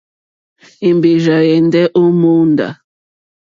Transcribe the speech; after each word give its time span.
Èmbèrzà 0.87 1.37
ɛ̀mɛ́ndɛ́ 1.45 1.85
ó 1.99 2.03
mòóndá. 2.19 2.67